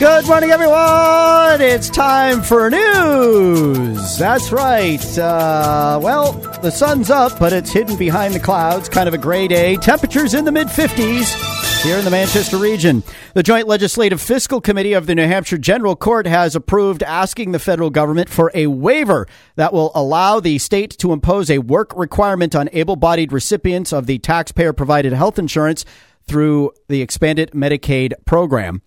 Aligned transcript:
Good 0.00 0.26
morning, 0.28 0.50
everyone. 0.50 1.60
It's 1.60 1.90
time 1.90 2.40
for 2.40 2.70
news. 2.70 4.16
That's 4.16 4.50
right. 4.50 5.18
Uh, 5.18 6.00
well, 6.02 6.32
the 6.62 6.70
sun's 6.70 7.10
up, 7.10 7.38
but 7.38 7.52
it's 7.52 7.70
hidden 7.70 7.98
behind 7.98 8.32
the 8.32 8.40
clouds. 8.40 8.88
Kind 8.88 9.08
of 9.08 9.14
a 9.14 9.18
gray 9.18 9.46
day. 9.46 9.76
Temperatures 9.76 10.32
in 10.32 10.46
the 10.46 10.52
mid 10.52 10.68
50s 10.68 11.82
here 11.82 11.98
in 11.98 12.06
the 12.06 12.10
Manchester 12.10 12.56
region. 12.56 13.02
The 13.34 13.42
Joint 13.42 13.68
Legislative 13.68 14.22
Fiscal 14.22 14.62
Committee 14.62 14.94
of 14.94 15.04
the 15.04 15.14
New 15.14 15.26
Hampshire 15.26 15.58
General 15.58 15.94
Court 15.94 16.26
has 16.26 16.56
approved 16.56 17.02
asking 17.02 17.52
the 17.52 17.58
federal 17.58 17.90
government 17.90 18.30
for 18.30 18.50
a 18.54 18.68
waiver 18.68 19.26
that 19.56 19.74
will 19.74 19.92
allow 19.94 20.40
the 20.40 20.56
state 20.56 20.96
to 20.96 21.12
impose 21.12 21.50
a 21.50 21.58
work 21.58 21.94
requirement 21.94 22.56
on 22.56 22.70
able 22.72 22.96
bodied 22.96 23.32
recipients 23.32 23.92
of 23.92 24.06
the 24.06 24.18
taxpayer 24.18 24.72
provided 24.72 25.12
health 25.12 25.38
insurance 25.38 25.84
through 26.24 26.72
the 26.88 27.02
expanded 27.02 27.50
Medicaid 27.50 28.14
program. 28.24 28.80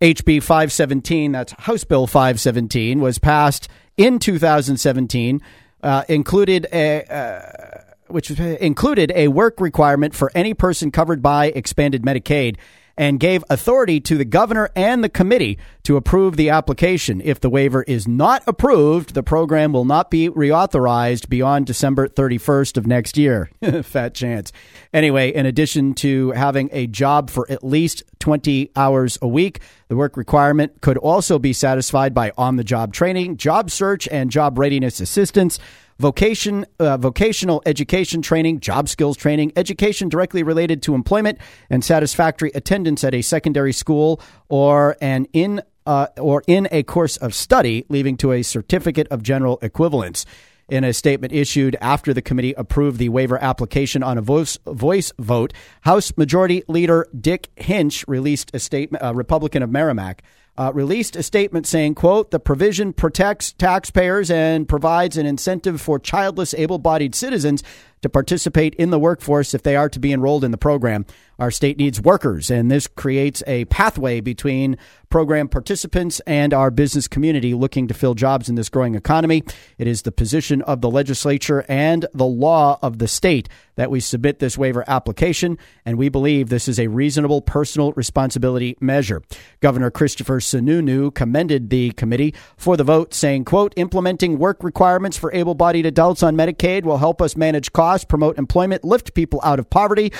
HB 0.00 0.42
517, 0.42 1.32
that's 1.32 1.52
House 1.52 1.84
Bill 1.84 2.06
517, 2.06 3.00
was 3.00 3.18
passed 3.18 3.68
in 3.96 4.18
2017, 4.18 5.42
uh, 5.82 6.04
included 6.08 6.66
a. 6.72 7.04
Uh, 7.04 7.84
which 8.08 8.30
included 8.30 9.12
a 9.14 9.28
work 9.28 9.60
requirement 9.60 10.14
for 10.14 10.32
any 10.34 10.54
person 10.54 10.90
covered 10.90 11.20
by 11.20 11.48
expanded 11.48 12.02
Medicaid 12.02 12.56
and 12.98 13.20
gave 13.20 13.44
authority 13.48 14.00
to 14.00 14.18
the 14.18 14.24
governor 14.24 14.68
and 14.74 15.02
the 15.02 15.08
committee 15.08 15.56
to 15.84 15.96
approve 15.96 16.36
the 16.36 16.50
application. 16.50 17.22
If 17.24 17.40
the 17.40 17.48
waiver 17.48 17.84
is 17.84 18.08
not 18.08 18.42
approved, 18.46 19.14
the 19.14 19.22
program 19.22 19.72
will 19.72 19.84
not 19.84 20.10
be 20.10 20.28
reauthorized 20.28 21.28
beyond 21.28 21.66
December 21.66 22.08
31st 22.08 22.76
of 22.76 22.86
next 22.86 23.16
year. 23.16 23.48
Fat 23.82 24.14
chance. 24.14 24.52
Anyway, 24.92 25.32
in 25.32 25.46
addition 25.46 25.94
to 25.94 26.32
having 26.32 26.68
a 26.72 26.88
job 26.88 27.30
for 27.30 27.50
at 27.50 27.62
least 27.62 28.02
20 28.18 28.72
hours 28.74 29.16
a 29.22 29.28
week, 29.28 29.60
the 29.86 29.96
work 29.96 30.16
requirement 30.16 30.80
could 30.80 30.98
also 30.98 31.38
be 31.38 31.52
satisfied 31.52 32.12
by 32.12 32.32
on 32.36 32.56
the 32.56 32.64
job 32.64 32.92
training, 32.92 33.36
job 33.36 33.70
search, 33.70 34.08
and 34.08 34.30
job 34.30 34.58
readiness 34.58 35.00
assistance 35.00 35.58
vocation, 35.98 36.64
uh, 36.78 36.96
vocational 36.96 37.62
education 37.66 38.22
training, 38.22 38.60
job 38.60 38.88
skills 38.88 39.16
training, 39.16 39.52
education 39.56 40.08
directly 40.08 40.42
related 40.42 40.82
to 40.82 40.94
employment, 40.94 41.38
and 41.70 41.84
satisfactory 41.84 42.50
attendance 42.54 43.02
at 43.04 43.14
a 43.14 43.22
secondary 43.22 43.72
school 43.72 44.20
or 44.48 44.96
an 45.00 45.26
in 45.32 45.62
uh, 45.86 46.06
or 46.18 46.42
in 46.46 46.68
a 46.70 46.82
course 46.82 47.16
of 47.16 47.34
study, 47.34 47.86
leading 47.88 48.16
to 48.18 48.32
a 48.32 48.42
certificate 48.42 49.08
of 49.08 49.22
general 49.22 49.58
equivalence. 49.62 50.26
In 50.68 50.84
a 50.84 50.92
statement 50.92 51.32
issued 51.32 51.78
after 51.80 52.12
the 52.12 52.20
committee 52.20 52.52
approved 52.52 52.98
the 52.98 53.08
waiver 53.08 53.42
application 53.42 54.02
on 54.02 54.18
a 54.18 54.20
voice, 54.20 54.58
voice 54.66 55.12
vote, 55.18 55.54
House 55.80 56.12
Majority 56.18 56.62
Leader 56.68 57.06
Dick 57.18 57.48
Hinch 57.56 58.04
released 58.06 58.50
a 58.52 58.58
statement, 58.58 59.02
uh, 59.02 59.14
Republican 59.14 59.62
of 59.62 59.70
Merrimack, 59.70 60.22
uh, 60.58 60.72
released 60.74 61.14
a 61.14 61.22
statement 61.22 61.66
saying, 61.66 61.94
quote, 61.94 62.32
the 62.32 62.40
provision 62.40 62.92
protects 62.92 63.52
taxpayers 63.52 64.28
and 64.28 64.68
provides 64.68 65.16
an 65.16 65.24
incentive 65.24 65.80
for 65.80 66.00
childless 66.00 66.52
able-bodied 66.52 67.14
citizens 67.14 67.62
to 68.02 68.08
participate 68.08 68.74
in 68.74 68.90
the 68.90 68.98
workforce 68.98 69.54
if 69.54 69.62
they 69.62 69.76
are 69.76 69.88
to 69.88 69.98
be 69.98 70.12
enrolled 70.12 70.44
in 70.44 70.50
the 70.50 70.58
program. 70.58 71.06
Our 71.38 71.50
state 71.52 71.78
needs 71.78 72.00
workers, 72.00 72.50
and 72.50 72.68
this 72.68 72.88
creates 72.88 73.44
a 73.46 73.64
pathway 73.66 74.20
between 74.20 74.76
program 75.08 75.48
participants 75.48 76.20
and 76.26 76.52
our 76.52 76.70
business 76.70 77.06
community 77.06 77.54
looking 77.54 77.86
to 77.88 77.94
fill 77.94 78.14
jobs 78.14 78.48
in 78.48 78.56
this 78.56 78.68
growing 78.68 78.96
economy. 78.96 79.44
It 79.78 79.86
is 79.86 80.02
the 80.02 80.10
position 80.10 80.62
of 80.62 80.80
the 80.80 80.90
legislature 80.90 81.64
and 81.68 82.06
the 82.12 82.26
law 82.26 82.78
of 82.82 82.98
the 82.98 83.06
state 83.06 83.48
that 83.76 83.90
we 83.90 84.00
submit 84.00 84.40
this 84.40 84.58
waiver 84.58 84.84
application, 84.88 85.58
and 85.86 85.96
we 85.96 86.08
believe 86.08 86.48
this 86.48 86.66
is 86.66 86.80
a 86.80 86.88
reasonable 86.88 87.40
personal 87.40 87.92
responsibility 87.92 88.76
measure. 88.80 89.22
Governor 89.60 89.92
Christopher 89.92 90.40
Sununu 90.40 91.14
commended 91.14 91.70
the 91.70 91.92
committee 91.92 92.34
for 92.56 92.76
the 92.76 92.82
vote, 92.82 93.14
saying, 93.14 93.44
quote, 93.44 93.72
implementing 93.76 94.38
work 94.38 94.64
requirements 94.64 95.16
for 95.16 95.32
able-bodied 95.32 95.86
adults 95.86 96.24
on 96.24 96.36
Medicaid 96.36 96.82
will 96.82 96.98
help 96.98 97.22
us 97.22 97.36
manage 97.36 97.72
costs, 97.72 97.87
promote 98.08 98.38
employment, 98.38 98.84
lift 98.84 99.14
people 99.14 99.40
out 99.42 99.58
of 99.58 99.70
poverty 99.70 100.12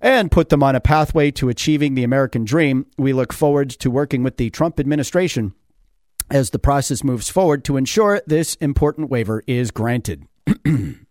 and 0.00 0.30
put 0.30 0.48
them 0.48 0.62
on 0.62 0.74
a 0.74 0.80
pathway 0.80 1.30
to 1.32 1.48
achieving 1.48 1.94
the 1.94 2.04
American 2.04 2.44
dream. 2.44 2.86
We 2.98 3.12
look 3.12 3.32
forward 3.32 3.70
to 3.70 3.90
working 3.90 4.22
with 4.22 4.36
the 4.36 4.50
Trump 4.50 4.78
administration 4.78 5.54
as 6.30 6.50
the 6.50 6.58
process 6.58 7.04
moves 7.04 7.28
forward 7.28 7.64
to 7.64 7.76
ensure 7.76 8.20
this 8.26 8.54
important 8.56 9.10
waiver 9.10 9.42
is 9.46 9.70
granted. 9.70 10.26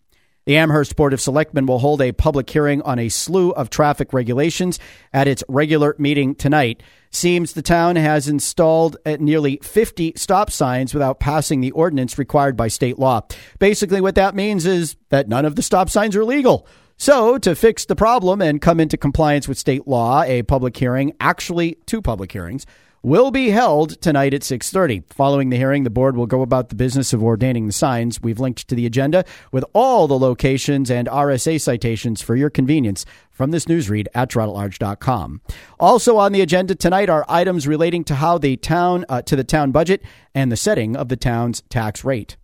The 0.45 0.57
Amherst 0.57 0.97
Board 0.97 1.13
of 1.13 1.21
Selectmen 1.21 1.67
will 1.67 1.79
hold 1.79 2.01
a 2.01 2.11
public 2.11 2.49
hearing 2.49 2.81
on 2.81 2.99
a 2.99 3.07
slew 3.07 3.51
of 3.51 3.69
traffic 3.69 4.11
regulations 4.11 4.77
at 5.13 5.25
its 5.25 5.41
regular 5.47 5.95
meeting 5.97 6.35
tonight. 6.35 6.83
Seems 7.11 7.53
the 7.53 7.61
town 7.61 7.95
has 7.95 8.27
installed 8.27 8.97
uh, 9.05 9.15
nearly 9.21 9.59
50 9.63 10.13
stop 10.17 10.51
signs 10.51 10.93
without 10.93 11.21
passing 11.21 11.61
the 11.61 11.71
ordinance 11.71 12.17
required 12.17 12.57
by 12.57 12.67
state 12.67 12.99
law. 12.99 13.21
Basically, 13.59 14.01
what 14.01 14.15
that 14.15 14.35
means 14.35 14.65
is 14.65 14.97
that 15.09 15.29
none 15.29 15.45
of 15.45 15.55
the 15.55 15.61
stop 15.61 15.89
signs 15.89 16.13
are 16.13 16.25
legal. 16.25 16.67
So, 16.97 17.37
to 17.37 17.55
fix 17.55 17.85
the 17.85 17.95
problem 17.95 18.41
and 18.41 18.61
come 18.61 18.81
into 18.81 18.97
compliance 18.97 19.47
with 19.47 19.57
state 19.57 19.87
law, 19.87 20.23
a 20.23 20.43
public 20.43 20.75
hearing, 20.75 21.13
actually 21.21 21.77
two 21.85 22.01
public 22.01 22.31
hearings, 22.31 22.65
will 23.03 23.31
be 23.31 23.49
held 23.49 24.01
tonight 24.01 24.33
at 24.33 24.43
6:30. 24.43 25.03
Following 25.09 25.49
the 25.49 25.57
hearing, 25.57 25.83
the 25.83 25.89
board 25.89 26.15
will 26.15 26.25
go 26.25 26.41
about 26.41 26.69
the 26.69 26.75
business 26.75 27.11
of 27.11 27.21
ordaining 27.21 27.67
the 27.67 27.73
signs. 27.73 28.21
We've 28.21 28.39
linked 28.39 28.67
to 28.69 28.75
the 28.75 28.85
agenda 28.85 29.25
with 29.51 29.65
all 29.73 30.07
the 30.07 30.17
locations 30.17 30.89
and 30.89 31.07
RSA 31.07 31.59
citations 31.59 32.21
for 32.21 32.35
your 32.35 32.49
convenience 32.49 33.05
from 33.29 33.51
this 33.51 33.67
news 33.67 33.89
read 33.89 34.07
at 34.15 34.29
girardatlarge.com. 34.29 35.41
Also 35.79 36.17
on 36.17 36.31
the 36.31 36.41
agenda 36.41 36.75
tonight 36.75 37.09
are 37.09 37.25
items 37.27 37.67
relating 37.67 38.03
to 38.05 38.15
how 38.15 38.37
the 38.37 38.55
town 38.55 39.05
uh, 39.09 39.21
to 39.23 39.35
the 39.35 39.43
town 39.43 39.71
budget 39.71 40.01
and 40.33 40.51
the 40.51 40.57
setting 40.57 40.95
of 40.95 41.09
the 41.09 41.17
town's 41.17 41.61
tax 41.69 42.05
rate. 42.05 42.37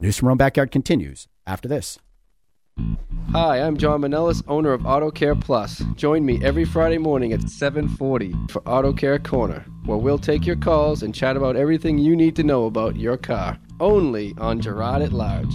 News 0.00 0.16
from 0.16 0.28
Rome 0.28 0.38
Backyard 0.38 0.70
continues 0.70 1.28
after 1.46 1.68
this. 1.68 1.98
Hi, 3.32 3.60
I'm 3.60 3.76
John 3.76 4.00
Manellis, 4.00 4.42
owner 4.48 4.72
of 4.72 4.86
Auto 4.86 5.10
Care 5.10 5.34
Plus. 5.34 5.82
Join 5.96 6.24
me 6.24 6.42
every 6.42 6.64
Friday 6.64 6.96
morning 6.96 7.34
at 7.34 7.50
7:40 7.50 8.34
for 8.50 8.66
Auto 8.66 8.92
Care 8.92 9.18
Corner, 9.18 9.66
where 9.84 9.98
we'll 9.98 10.18
take 10.18 10.46
your 10.46 10.56
calls 10.56 11.02
and 11.02 11.14
chat 11.14 11.36
about 11.36 11.54
everything 11.54 11.98
you 11.98 12.16
need 12.16 12.34
to 12.36 12.42
know 12.42 12.64
about 12.64 12.96
your 12.96 13.18
car. 13.18 13.58
Only 13.80 14.34
on 14.38 14.60
Girard 14.60 15.02
at 15.02 15.12
Large. 15.12 15.54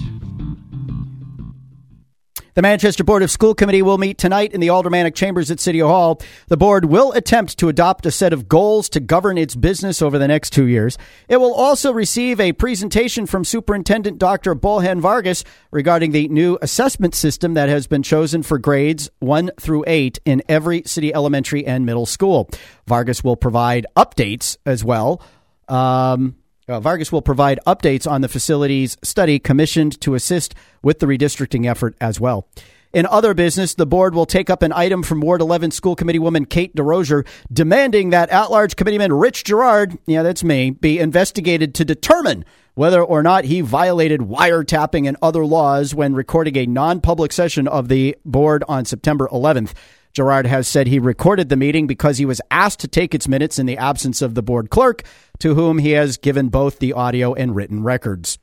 The 2.56 2.62
Manchester 2.62 3.04
Board 3.04 3.24
of 3.24 3.32
School 3.32 3.56
Committee 3.56 3.82
will 3.82 3.98
meet 3.98 4.20
tonight 4.20 4.54
in 4.54 4.62
the 4.62 4.70
Aldermanic 4.70 5.16
Chambers 5.16 5.50
at 5.50 5.60
City 5.60 5.80
Hall. 5.80 6.22
The 6.50 6.58
board 6.58 6.86
will 6.86 7.12
attempt 7.14 7.58
to 7.58 7.68
adopt 7.68 8.06
a 8.06 8.12
set 8.12 8.32
of 8.32 8.48
goals 8.48 8.90
to 8.90 9.00
govern 9.00 9.40
its 9.40 9.56
business 9.56 10.04
over 10.04 10.20
the 10.20 10.28
next 10.28 10.52
two 10.52 10.68
years. 10.68 10.96
It 11.28 11.38
will 11.38 11.56
also 11.56 11.92
receive 11.92 12.40
a 12.40 12.54
presentation 12.54 13.26
from 13.26 13.44
Superintendent 13.44 14.20
Dr. 14.20 14.54
Bolgen 14.54 15.02
Vargas 15.02 15.44
regarding 15.72 16.12
the 16.12 16.28
new 16.28 16.60
assessment 16.62 17.16
system 17.16 17.56
that 17.56 17.70
has 17.70 17.88
been 17.88 18.04
chosen 18.04 18.44
for 18.44 18.60
grades 18.60 19.10
1 19.18 19.50
through 19.60 19.86
8 19.88 20.20
in 20.24 20.44
every 20.48 20.84
city 20.86 21.12
elementary 21.12 21.66
and 21.66 21.88
middle 21.88 22.06
school. 22.06 22.52
Vargas 22.86 23.24
will 23.24 23.36
provide 23.36 23.88
updates 23.98 24.58
as 24.64 24.84
well. 24.84 25.24
Um, 25.68 26.36
uh, 26.68 26.80
Vargas 26.80 27.12
will 27.12 27.22
provide 27.22 27.60
updates 27.66 28.10
on 28.10 28.22
the 28.22 28.30
facility's 28.30 28.98
study 29.04 29.40
commissioned 29.40 30.00
to 30.02 30.16
assist 30.16 30.56
with 30.82 31.00
the 31.00 31.06
redistricting 31.06 31.70
effort 31.70 31.96
as 32.00 32.20
well. 32.20 32.48
In 32.94 33.08
other 33.08 33.34
business, 33.34 33.74
the 33.74 33.88
board 33.88 34.14
will 34.14 34.28
take 34.28 34.52
up 34.52 34.62
an 34.62 34.72
item 34.72 35.02
from 35.02 35.20
Ward 35.20 35.42
11 35.42 35.72
School 35.72 35.96
Committee 35.96 36.20
woman 36.20 36.46
Kate 36.46 36.76
DeRosier 36.76 37.26
demanding 37.52 38.12
that 38.12 38.30
at 38.30 38.52
large 38.52 38.76
committeeman 38.76 39.12
Rich 39.12 39.46
Girard, 39.46 39.98
yeah, 40.06 40.22
that's 40.22 40.44
me, 40.44 40.70
be 40.70 41.00
investigated 41.00 41.74
to 41.74 41.86
determine 41.86 42.46
whether 42.76 43.04
or 43.04 43.24
not 43.24 43.46
he 43.46 43.62
violated 43.62 44.22
wiretapping 44.22 45.08
and 45.08 45.18
other 45.24 45.44
laws 45.44 45.96
when 45.96 46.14
recording 46.14 46.56
a 46.56 46.68
non 46.68 47.02
public 47.02 47.32
session 47.32 47.68
of 47.68 47.88
the 47.88 48.16
board 48.26 48.64
on 48.68 48.86
September 48.86 49.28
11th. 49.32 49.74
Girard 50.14 50.46
has 50.46 50.68
said 50.68 50.88
he 50.88 51.00
recorded 51.00 51.50
the 51.50 51.58
meeting 51.58 51.88
because 51.88 52.18
he 52.18 52.26
was 52.26 52.42
asked 52.52 52.80
to 52.80 52.88
take 52.88 53.16
its 53.16 53.28
minutes 53.28 53.58
in 53.58 53.66
the 53.66 53.78
absence 53.78 54.22
of 54.22 54.36
the 54.36 54.44
board 54.44 54.70
clerk, 54.70 55.02
to 55.40 55.56
whom 55.56 55.80
he 55.80 55.92
has 55.92 56.18
given 56.18 56.50
both 56.50 56.80
the 56.80 56.94
audio 56.94 57.34
and 57.34 57.56
written 57.56 57.84
records. 57.84 58.38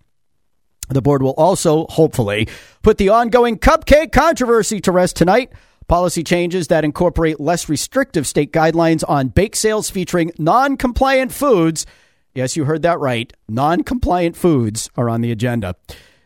The 0.88 1.02
board 1.02 1.22
will 1.22 1.34
also, 1.34 1.86
hopefully, 1.86 2.48
put 2.82 2.98
the 2.98 3.10
ongoing 3.10 3.56
cupcake 3.56 4.10
controversy 4.10 4.80
to 4.80 4.92
rest 4.92 5.14
tonight. 5.14 5.52
Policy 5.86 6.24
changes 6.24 6.68
that 6.68 6.84
incorporate 6.84 7.38
less 7.38 7.68
restrictive 7.68 8.26
state 8.26 8.52
guidelines 8.52 9.04
on 9.08 9.28
bake 9.28 9.54
sales 9.54 9.90
featuring 9.90 10.32
non 10.38 10.76
compliant 10.76 11.32
foods. 11.32 11.86
Yes, 12.34 12.56
you 12.56 12.64
heard 12.64 12.82
that 12.82 12.98
right. 12.98 13.32
Non 13.48 13.84
compliant 13.84 14.36
foods 14.36 14.90
are 14.96 15.08
on 15.08 15.20
the 15.20 15.30
agenda. 15.30 15.76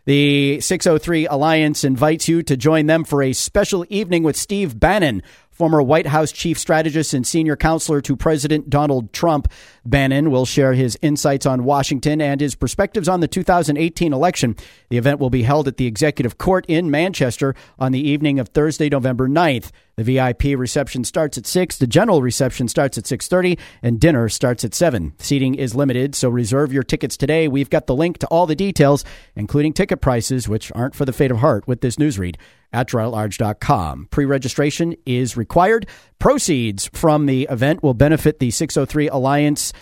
The 0.07 0.61
603 0.61 1.27
Alliance 1.29 1.83
invites 1.83 2.29
you 2.29 2.43
to 2.43 2.59
join 2.59 2.87
them 2.87 3.05
for 3.05 3.23
a 3.23 3.33
special 3.33 3.87
evening 3.89 4.23
with 4.23 4.37
Steve 4.37 4.79
Bannon, 4.79 5.23
former 5.55 5.81
White 5.81 6.09
House 6.09 6.33
chief 6.33 6.59
strategist 6.59 7.15
and 7.15 7.27
senior 7.27 7.57
counselor 7.57 8.01
to 8.03 8.17
President 8.17 8.69
Donald 8.69 9.13
Trump. 9.13 9.51
Bannon 9.87 10.31
will 10.31 10.45
share 10.45 10.75
his 10.75 10.99
insights 11.01 11.47
on 11.47 11.65
Washington 11.65 12.21
and 12.21 12.41
his 12.41 12.55
perspectives 12.55 13.09
on 13.09 13.21
the 13.21 13.29
2018 13.29 14.13
election. 14.13 14.57
The 14.91 14.99
event 14.99 15.21
will 15.21 15.31
be 15.31 15.45
held 15.45 15.69
at 15.69 15.77
the 15.77 15.87
Executive 15.87 16.39
Court 16.39 16.67
in 16.69 16.91
Manchester 16.91 17.55
on 17.79 17.93
the 17.93 18.07
evening 18.07 18.39
of 18.39 18.49
Thursday, 18.49 18.89
November 18.89 19.29
9th. 19.29 19.71
The 19.97 20.05
VIP 20.05 20.59
reception 20.59 21.05
starts 21.05 21.39
at 21.39 21.47
6, 21.47 21.79
the 21.79 21.87
general 21.87 22.23
reception 22.23 22.69
starts 22.69 22.99
at 22.99 23.07
6:30, 23.07 23.59
and 23.83 24.01
dinner 24.01 24.29
starts 24.29 24.65
at 24.65 24.75
7. 24.75 25.13
Seating 25.19 25.55
is 25.55 25.75
limited, 25.75 26.15
so 26.15 26.29
reserve 26.29 26.73
your 26.73 26.83
tickets 26.83 27.17
today. 27.17 27.47
We've 27.49 27.71
got 27.71 27.87
the 27.87 27.95
link 27.95 28.19
to 28.19 28.27
all 28.29 28.47
the 28.47 28.57
details, 28.57 29.05
including 29.37 29.73
ticket 29.73 30.01
prices, 30.01 30.49
which 30.49 30.73
aren't 30.75 30.95
for 30.95 31.05
the 31.05 31.13
faint 31.13 31.33
of 31.33 31.39
heart 31.39 31.69
with 31.69 31.81
this 31.81 31.99
news 31.99 32.19
read 32.19 32.39
at 32.73 32.89
girardatlarge.com. 32.89 34.09
Pre-registration 34.11 34.97
is 35.07 35.37
required. 35.37 35.87
Proceeds 36.19 36.91
from 36.93 37.27
the 37.27 37.47
event 37.51 37.83
will 37.83 37.95
benefit 37.95 38.41
the 38.41 38.51
603 38.51 39.09
Alliance 39.09 39.73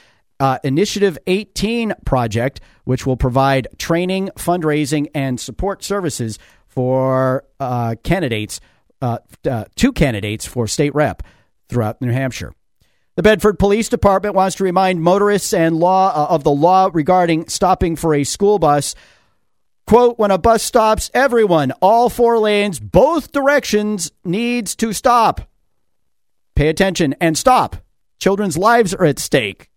uh, 0.41 0.59
Initiative 0.65 1.17
18 1.27 1.95
project, 2.05 2.61
which 2.85 3.07
will 3.07 3.17
provide 3.17 3.69
training, 3.79 4.29
fundraising, 4.37 5.07
and 5.15 5.41
support 5.41 5.83
services 5.83 6.39
for 6.67 7.45
uh, 7.61 7.95
candidates 8.03 8.61
uh, 9.03 9.19
uh, 9.49 9.65
two 9.77 9.93
candidates 9.93 10.47
for 10.47 10.67
state 10.67 10.95
rep 10.95 11.23
throughout 11.69 12.01
New 12.01 12.13
Hampshire. 12.13 12.55
The 13.17 13.23
Bedford 13.23 13.59
Police 13.59 13.91
Department 13.91 14.35
wants 14.35 14.57
to 14.57 14.65
remind 14.65 15.03
motorists 15.03 15.53
and 15.53 15.77
law 15.77 16.09
uh, 16.15 16.35
of 16.35 16.45
the 16.45 16.51
law 16.51 16.89
regarding 16.93 17.49
stopping 17.49 17.97
for 17.97 18.15
a 18.15 18.25
school 18.25 18.59
bus. 18.59 18.95
Quote, 19.87 20.19
when 20.19 20.31
a 20.31 20.39
bus 20.39 20.63
stops, 20.63 21.11
everyone, 21.13 21.73
all 21.83 22.09
four 22.09 22.39
lanes, 22.39 22.81
both 22.81 23.33
directions, 23.33 24.13
needs 24.25 24.75
to 24.77 24.93
stop. 24.93 25.43
Pay 26.55 26.69
attention 26.69 27.15
and 27.21 27.37
stop. 27.37 27.77
Children's 28.19 28.57
lives 28.57 28.95
are 28.95 29.05
at 29.05 29.19
stake. 29.19 29.69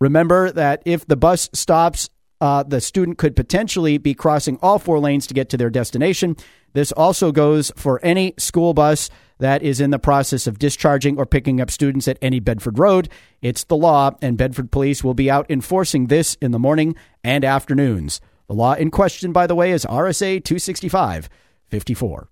Remember 0.00 0.50
that 0.50 0.82
if 0.84 1.06
the 1.06 1.16
bus 1.16 1.48
stops, 1.52 2.10
uh, 2.40 2.62
the 2.62 2.80
student 2.80 3.18
could 3.18 3.34
potentially 3.34 3.98
be 3.98 4.14
crossing 4.14 4.58
all 4.62 4.78
four 4.78 4.98
lanes 4.98 5.26
to 5.26 5.34
get 5.34 5.48
to 5.50 5.56
their 5.56 5.70
destination. 5.70 6.36
This 6.72 6.92
also 6.92 7.32
goes 7.32 7.72
for 7.76 8.00
any 8.04 8.34
school 8.38 8.74
bus 8.74 9.10
that 9.38 9.62
is 9.62 9.80
in 9.80 9.90
the 9.90 9.98
process 9.98 10.46
of 10.46 10.58
discharging 10.58 11.18
or 11.18 11.26
picking 11.26 11.60
up 11.60 11.70
students 11.70 12.08
at 12.08 12.18
any 12.20 12.40
Bedford 12.40 12.78
road. 12.78 13.08
It's 13.40 13.64
the 13.64 13.76
law, 13.76 14.16
and 14.20 14.36
Bedford 14.36 14.70
police 14.70 15.02
will 15.02 15.14
be 15.14 15.30
out 15.30 15.46
enforcing 15.48 16.06
this 16.06 16.36
in 16.36 16.50
the 16.50 16.58
morning 16.58 16.96
and 17.22 17.44
afternoons. 17.44 18.20
The 18.48 18.54
law 18.54 18.74
in 18.74 18.90
question, 18.90 19.32
by 19.32 19.46
the 19.46 19.54
way, 19.54 19.72
is 19.72 19.84
RSA 19.84 20.44
265 20.44 21.28
54. 21.68 22.28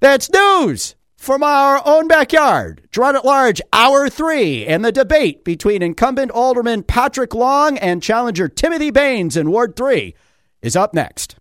That's 0.00 0.30
news 0.30 0.94
from 1.22 1.44
our 1.44 1.80
own 1.86 2.08
backyard. 2.08 2.82
Girard 2.90 3.14
at 3.14 3.24
large, 3.24 3.62
hour 3.72 4.08
three, 4.08 4.66
and 4.66 4.84
the 4.84 4.90
debate 4.90 5.44
between 5.44 5.80
incumbent 5.80 6.32
Alderman 6.32 6.82
Patrick 6.82 7.32
Long 7.32 7.78
and 7.78 8.02
challenger 8.02 8.48
Timothy 8.48 8.90
Baines 8.90 9.36
in 9.36 9.52
Ward 9.52 9.76
3 9.76 10.16
is 10.62 10.74
up 10.74 10.92
next. 10.92 11.36